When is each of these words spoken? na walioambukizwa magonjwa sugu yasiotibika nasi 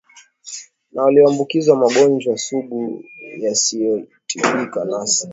na 0.93 1.03
walioambukizwa 1.03 1.75
magonjwa 1.75 2.37
sugu 2.37 3.03
yasiotibika 3.39 4.85
nasi 4.85 5.29